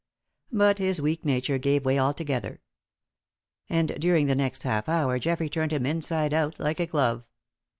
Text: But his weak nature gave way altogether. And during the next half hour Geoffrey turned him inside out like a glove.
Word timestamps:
But 0.51 0.79
his 0.79 0.99
weak 0.99 1.23
nature 1.23 1.59
gave 1.59 1.85
way 1.85 1.99
altogether. 1.99 2.61
And 3.69 3.89
during 3.99 4.25
the 4.25 4.33
next 4.33 4.63
half 4.63 4.89
hour 4.89 5.19
Geoffrey 5.19 5.47
turned 5.47 5.73
him 5.73 5.85
inside 5.85 6.33
out 6.33 6.59
like 6.59 6.79
a 6.79 6.87
glove. 6.87 7.23